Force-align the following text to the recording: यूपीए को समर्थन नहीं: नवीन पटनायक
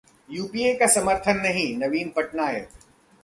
यूपीए 0.29 0.73
को 0.73 0.87
समर्थन 0.87 1.37
नहीं: 1.37 1.67
नवीन 1.77 2.09
पटनायक 2.09 2.69